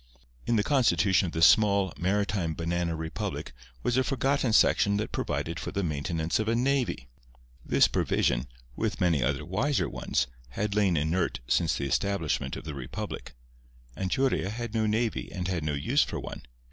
[0.47, 3.53] In the constitution of this small, maritime banana republic
[3.83, 7.07] was a forgotten section that provided for the maintenance of a navy.
[7.63, 13.35] This provision—with many other wiser ones—had lain inert since the establishment of the republic.
[13.95, 16.41] Anchuria had no navy and had no use for one.